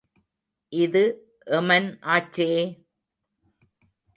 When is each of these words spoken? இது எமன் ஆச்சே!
இது 0.73 1.03
எமன் 1.47 1.89
ஆச்சே! 2.07 2.49